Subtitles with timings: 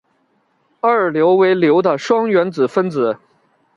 [0.79, 3.19] 二硫为硫的双原子分子。